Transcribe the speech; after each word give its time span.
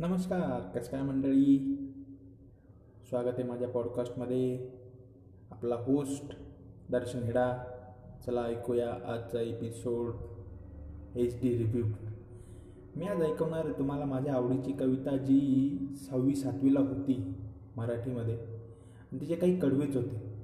नमस्कार 0.00 0.78
कसं 0.78 0.90
काय 0.90 1.02
मंडळी? 1.02 1.76
स्वागत 3.08 3.26
आहे 3.26 3.42
माझ्या 3.42 3.68
पॉडकास्टमध्ये 3.68 4.70
आपला 5.50 5.74
होस्ट 5.74 6.36
दर्शन 6.90 7.18
हेडा. 7.18 7.56
चला 8.26 8.42
ऐकूया 8.42 8.92
आजचा 9.06 9.40
एपिसोड 9.40 10.14
एच 11.16 11.40
डी 11.42 11.58
रिव्ह्यू 11.58 11.84
मी 12.96 13.06
आज 13.06 13.22
ऐकवणार 13.22 13.64
आहे 13.64 13.78
तुम्हाला 13.78 14.04
माझ्या 14.04 14.34
आवडीची 14.34 14.72
कविता 14.72 15.16
जी 15.16 15.78
सहावी 15.96 16.34
सातवीला 16.34 16.80
होती 16.80 17.34
मराठीमध्ये. 17.76 18.34
आणि 18.34 19.20
तिचे 19.20 19.34
काही 19.34 19.60
कडवेच 19.60 19.96
होते. 19.96 20.42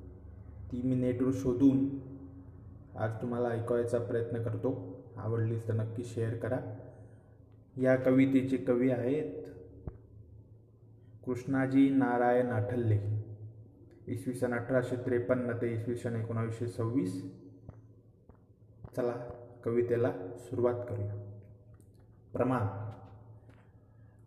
ती 0.72 0.82
मी 0.82 0.94
नेटवर 0.94 1.30
शोधून 1.34 1.98
आज 2.96 3.10
तुम्हाला 3.22 3.48
ऐकवायचा 3.48 3.98
प्रयत्न 3.98 4.42
करतो. 4.42 4.96
आवडलीच 5.16 5.68
तर 5.68 5.74
नक्की 5.74 6.04
शेअर 6.04 6.34
करा. 6.34 6.58
या 7.82 7.96
कवितेचे 7.96 8.56
कवी 8.56 8.90
आहेत 8.90 9.44
कृष्णाजी 11.26 11.90
नारायण 11.90 12.46
आठल्ले. 12.46 12.98
इसवी 14.08 14.34
सन 14.34 14.54
अठराशे 14.54 14.96
त्रेपन्न 14.96 15.52
ते 15.52 15.72
इसवी 15.72 15.94
सन 15.94 16.16
एकोणावीसशे 16.16 16.66
सव्वीस. 16.66 17.32
चला 18.96 19.12
कवितेला 19.64 20.12
सुरुवात 20.36 20.86
करूया. 20.88 21.14
प्रमाण. 22.32 22.62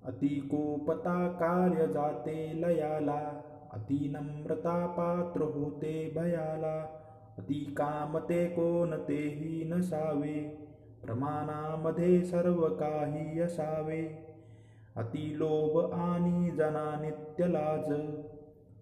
अतिकोपता 0.07 1.27
कार्य 1.27 1.87
जाते 1.87 2.61
लयाला 2.61 3.41
अति 3.73 4.09
नम्रता 4.09 4.85
पात्र 4.87 5.41
होते 5.41 6.13
भयाला 6.15 6.81
अति 7.37 7.75
कामते 7.77 8.47
कोणतेही 8.47 9.63
नसावे. 9.63 10.66
प्रमाणामध्ये 11.03 12.23
सर्व 12.23 12.67
काही 12.67 13.39
असावे. 13.39 14.27
अतिलोभ 14.95 15.93
आणि 15.93 16.49
जना 16.49 16.99
नित्य 17.01 17.47
लाज. 17.47 17.93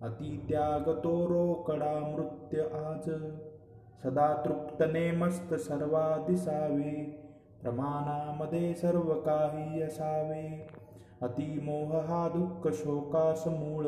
अति 0.01 0.45
त्याग 0.49 0.89
तो 1.03 1.27
रोकडा 1.27 1.99
मृत्य 1.99 2.61
आज. 2.61 3.09
सदा 4.03 4.41
तृप्तने 4.45 5.11
मस्त 5.11 5.53
सर्वा 5.53 6.25
दिसावे 6.27 7.21
प्रमाणामध्ये 7.61 8.73
सर्व 8.73 9.13
काही 9.13 9.81
असावे. 9.81 10.67
अति 11.21 11.59
मोह 11.63 12.01
हा 12.01 12.29
दुःख 12.29 12.73
शोकास 12.73 13.43
मूळ. 13.47 13.87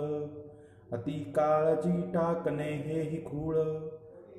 अति 0.92 1.12
काळजी 1.12 2.02
टाकणे 2.02 2.72
हे 2.72 3.02
ही 3.02 3.18
खूळ. 3.18 3.56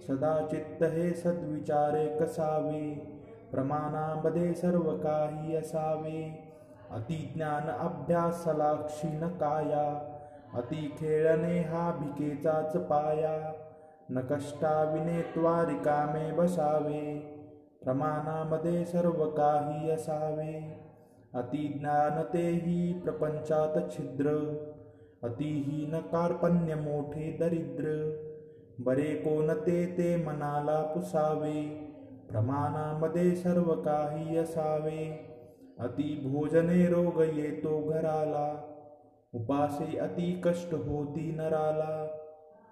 सदा 0.08 0.46
चित्त 0.50 0.82
हे 0.82 1.10
सद्विचारे 1.10 2.18
कसावे. 2.18 3.17
प्रमाणामध्ये 3.58 4.54
सर्व 4.54 4.96
काही 4.96 5.56
असावे. 5.56 6.52
अतिज्ञान 6.90 7.70
अभ्यासलाक्षी 7.70 9.08
न 9.08 9.14
क्षीण 9.14 9.28
काया. 9.28 10.16
अति 10.54 10.94
खेळणे 10.98 11.60
हा 11.60 11.92
भिकेचाच 11.92 12.76
पाया. 12.76 13.52
न 14.10 14.20
कष्टाविने 14.20 15.22
त्वारिकामे 15.22 16.32
बसावे. 16.32 17.18
प्रमाणामध्ये 17.84 18.84
सर्व 18.84 19.30
काही 19.30 19.90
असावे 19.90 20.80
अतिज्ञान 21.34 22.22
तेही 22.22 23.00
प्रपंचात 23.00 23.90
छिद्र. 23.90 24.26
अतिहीन 25.22 25.98
कार्पण्य 25.98 26.74
मोठे 26.74 27.36
दरिद्र. 27.40 28.14
बरे 28.80 29.14
कोणते 29.14 29.86
ते 29.86 30.24
मनाला 30.24 30.82
पुसावे. 30.82 31.87
प्रमाणामध्ये 32.28 33.36
सर्व 33.36 33.74
काही 33.74 34.36
असावे. 34.36 35.26
अति 35.78 36.20
भोजने 36.24 36.86
रोग 36.86 37.20
येतो 37.20 37.88
घराला. 37.88 38.74
उपासे 39.34 39.96
अति 39.96 40.40
कष्ट 40.44 40.74
होती 40.74 41.32
नराला. 41.32 42.06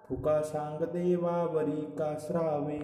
फुका 0.09 0.41
सांग 0.41 0.83
देवावरी 0.83 1.81
श्रावे 2.19 2.79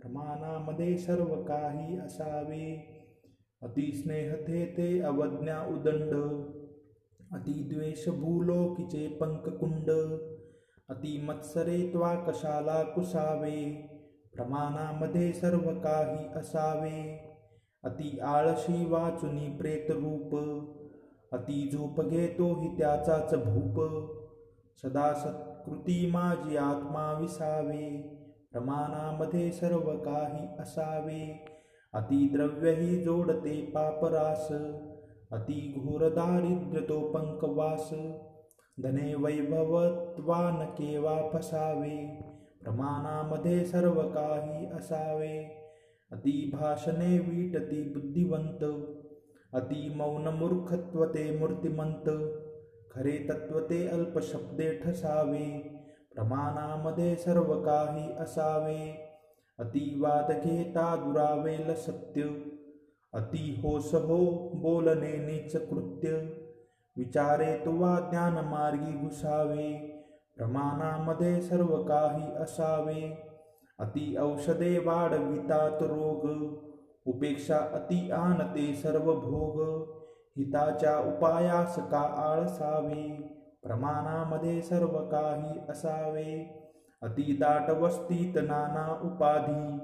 प्रमाणामध्ये 0.00 0.98
सर्व 0.98 1.24
काही 1.24 1.98
असावे. 1.98 2.86
अति 3.62 3.92
स्नेहते 3.92 4.66
ते 4.66 5.00
अवज्ञा 5.00 5.62
उदंड. 5.62 6.14
अति 7.32 7.70
द्वेष 7.74 8.08
भूलोकीचे 8.08 9.08
पंककुंड. 9.08 9.90
अति 10.90 11.26
मत्सरे 11.28 11.92
त्वा 11.92 12.14
कशाला 12.14 12.82
कुसावे. 12.82 13.93
प्रमाणामध्ये 14.34 15.32
सर्व 15.32 15.58
काही 15.58 16.38
असावे. 16.38 17.24
अति 17.84 18.18
आळशी 18.18 18.86
वाचुनी 18.86 19.56
प्रेतरूप 19.56 20.34
अति 21.32 21.70
झोप 21.72 22.00
घेतोही 22.00 22.78
त्याचाच 22.78 23.34
भूप. 23.34 24.06
सदा 24.82 25.12
सत्कृती 25.12 26.10
माझी 26.10 26.56
आत्मा 26.56 27.18
विसावे. 27.20 28.00
प्रमाणामध्ये 28.52 29.52
सर्व 29.52 29.96
काही 29.96 30.46
असावे. 30.58 31.44
अति 31.94 32.28
द्रव्यही 32.32 33.02
जोडते 33.02 33.60
पापरास. 33.60 34.52
अति 35.32 35.74
घोर 35.78 36.08
दारिद्र्य 36.08 36.80
तो 36.80 37.00
पंकवास 37.00 37.90
धने 38.82 39.14
वैभवत्वा 39.14 40.50
न 40.50 40.64
केवा 40.64 41.28
फसावे. 41.32 42.23
प्रमाणामध्ये 42.64 43.64
सर्व 43.64 44.02
काही 44.02 44.66
असावे. 44.66 45.44
अति 46.12 46.50
भाषणे 46.54 47.18
वीटती 47.18 47.82
बुद्धिवंत. 47.82 48.64
अति 49.54 49.92
मौन 49.96 50.28
मूर्खत्व 50.28 51.04
ते 51.04 51.38
मूर्तिमंत. 51.38 52.08
खरे 52.92 53.26
तत्व 53.30 53.60
ते 53.60 53.88
अल्पशब्दे 53.88 54.80
ठसावे. 54.84 55.60
प्रमाणामध्ये 56.14 57.16
सर्व 57.16 57.62
काही 57.62 58.12
असावे. 58.12 59.10
अतिवाद 59.58 60.32
घेता 60.44 60.96
दुरावेल 60.96 61.74
सत्य. 61.74 62.22
अति 63.14 63.60
होस 63.62 63.94
हो 63.94 64.50
बोलणे 64.54 65.16
नीच 65.16 65.56
कृत्य. 65.56 66.12
विचारे 66.96 67.56
तुवा 67.64 68.00
ज्ञानमार्गी 68.10 68.98
घुसावे. 68.98 69.90
प्रमाणामध्ये 70.36 71.42
सर्व 71.42 71.82
काही 71.82 72.34
असावे. 72.34 73.30
अति 73.78 74.16
औषधे 74.20 74.78
वाढवितात 74.78 75.82
रोग. 75.82 76.54
उपेक्षा 77.06 77.56
अति 77.56 78.10
आणते 78.10 78.74
सर्व 78.74 79.12
भोग. 79.12 79.60
हिताच्या 80.36 80.98
उपायास 80.98 81.78
का 81.78 82.00
आळसावे? 82.00 83.30
प्रमाणामध्ये 83.62 84.62
सर्व 84.62 84.98
काही 84.98 85.60
असावे. 85.68 86.60
अति 87.02 87.22
दाट 87.22 87.70
वस्तीत 87.70 88.38
नाना 88.42 89.00
उपाधी. 89.02 89.78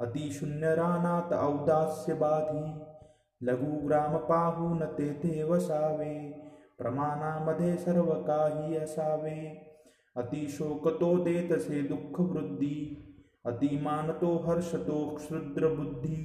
अति 0.00 0.30
शून्य 0.32 0.74
रानात 0.74 1.32
औदास्य 1.32 2.14
बाधी. 2.14 2.84
लघु 3.42 3.88
ग्राम 3.88 4.16
पाहून 4.16 4.82
तेथे 4.82 5.42
वसावे. 5.42 6.42
प्रमाणामध्ये 6.78 7.76
सर्व 7.76 8.12
काही 8.12 8.76
असावे. 8.76 9.70
अति 10.16 10.46
शोक 10.48 10.88
तो 11.00 11.16
देतसे 11.18 11.80
दुःख 11.82 12.20
वृद्धी 12.20 12.76
अतिमानतो 13.46 14.36
हर्षतो 14.46 14.98
क्षुद्र 15.16 15.68
बुद्धी 15.68 16.20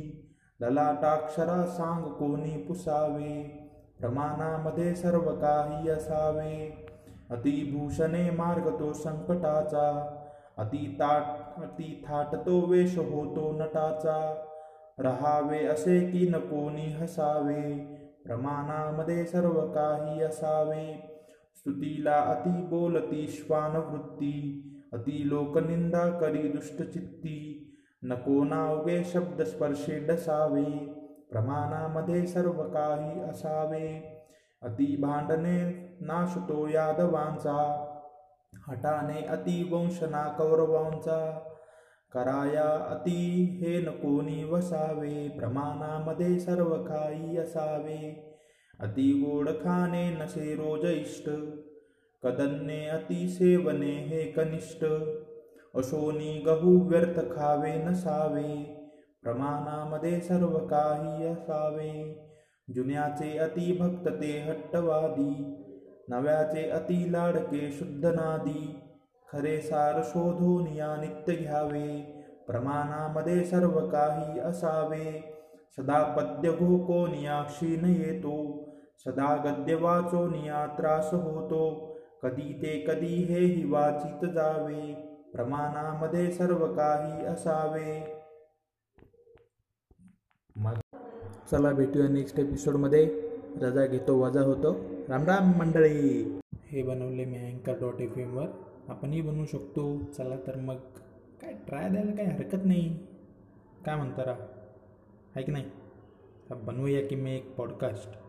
ललाटाक्षरा 0.59 1.65
सांग 1.65 2.03
कोणी 2.13 2.57
पुसावे 2.57 3.41
प्रमाणामध्ये 3.99 4.95
सर्व 4.95 5.29
काही 5.35 5.89
असावे 5.89 6.53
अतिभूषणे 7.29 8.29
मार्ग 8.31 8.69
तो 8.79 8.91
संकटाचा 8.93 9.89
अति 10.57 10.85
ताट 10.99 11.61
अति 11.63 12.03
थाटतो 12.07 12.59
वेश 12.67 12.97
होतो 12.97 13.51
नटाचा 13.51 14.19
रहावे 14.99 15.65
असे 15.65 15.99
की 16.11 16.27
न 16.29 16.39
कोणी 16.39 16.85
हसावे 16.93 17.61
प्रमाणामध्ये 18.25 19.25
सर्व 19.25 19.59
काही 19.73 20.21
असावे। 20.23 21.08
स्तुतीला 21.59 22.15
अति 22.15 22.49
बोलती 22.49 23.27
श्वानवृत्ती 23.27 24.65
अति 24.93 25.11
लोकनिंदा 25.11 26.19
करी 26.19 26.49
दुष्टचित्ती. 26.49 27.65
नको 28.03 28.43
नावगे 28.43 29.03
शब्द 29.03 29.43
स्पर्शे 29.43 29.99
डसावे 29.99 30.63
प्रमाणामध्ये 31.31 32.27
सर्व 32.27 32.51
काही 32.51 33.21
असावे. 33.21 34.17
अति 34.61 34.97
भांडणे 35.01 35.61
नाशतो 36.01 36.67
यादवांचा 36.67 37.85
हटाने 38.67 39.21
अति 39.21 39.69
वंशना 39.71 40.23
कौरवांचा. 40.23 41.39
कराया 42.11 42.69
अति 42.69 43.45
हे 43.61 43.81
नकोनी 43.81 44.43
वसावे 44.43 45.29
प्रमाणामध्ये 45.29 46.39
सर्व 46.39 46.83
काही 46.83 47.37
असावे. 47.37 48.28
अति 48.79 49.25
गोड 49.25 49.49
खाणे 49.49 50.17
नसे 50.21 50.55
रोज 50.55 50.85
इष्ट 50.85 51.23
कदन्ने 52.25 52.87
अतिसेवने 52.87 53.95
हे 54.07 54.23
कनिष्ठ। 54.23 54.83
अशोनी 55.75 56.43
गहु 56.45 56.79
व्यर्थ 56.79 57.19
खावे 57.19 57.73
नसावे 57.85 58.75
प्रमाणामध्ये 59.23 60.19
सर्व 60.21 60.57
काही 60.57 61.27
असावे। 61.27 62.25
जुन्याचे 62.69 63.37
अति 63.37 63.77
भक्त 63.81 64.07
ते 64.07 64.39
हट्टवादी। 64.39 65.55
नव्याचे 66.09 66.69
अति 66.69 67.11
लाडके 67.11 67.71
शुद्ध 67.71 68.05
नादी। 68.05 68.81
खरे 69.31 69.61
सार 69.61 70.01
शोधून 70.03 70.67
या 70.67 70.95
नित्य 70.95 71.35
घ्यावे। 71.35 71.97
प्रमाणामध्ये 72.47 73.43
सर्व 73.43 73.79
काही 73.87 74.39
असावे। 74.39 75.28
सदा 75.77 76.03
पद्य 76.15 76.51
घोकोनिया 76.51 77.41
क्षीण 77.43 77.85
येतो। 77.85 78.35
सदा 78.99 79.35
गद्य 79.45 79.75
वाचोनिया 79.75 80.65
त्रास 80.77 81.09
होतो। 81.13 81.63
कधी 82.23 82.53
ते 82.61 82.85
कधी 82.87 83.15
हेही 83.23 83.69
वाचित 83.69 84.29
जावे। 84.29 84.93
प्रमाणामध्ये 85.33 86.31
सर्व 86.31 86.65
काही 86.75 87.25
असावे। 87.25 87.99
चला 91.51 91.71
भेटूया 91.71 92.07
नेक्स्ट 92.07 92.39
एपिसोडमध्ये 92.39 93.05
रजा 93.61 93.85
घेतो 93.85 94.17
वजा 94.19 94.41
होतो. 94.41 94.73
राम 95.09 95.23
राम 95.23 95.51
मंडळी. 95.59 96.39
हे 96.65 96.83
बनवले 96.83 97.25
मी 97.25 97.37
अँकर 97.37 97.79
डॉट 97.79 98.01
एफ 98.01 98.17
एमवर 98.17 98.47
आपणही 98.89 99.21
बनवू 99.21 99.45
शकतो. 99.45 100.03
चला 100.17 100.35
तर 100.47 100.55
मग 100.55 100.75
काय 101.41 101.53
ट्राय 101.67 101.89
द्यायला 101.89 102.11
काही 102.11 102.27
हरकत 102.27 102.65
नाही. 102.65 102.97
काय 103.85 103.95
म्हणता 103.95 104.23
रा 104.25 104.35
आहे 105.29 105.43
की 105.43 105.51
नाही? 105.51 105.65
बनवूया 106.51 107.01
की 107.07 107.15
मी 107.15 107.35
एक 107.35 107.55
पॉडकास्ट 107.57 108.28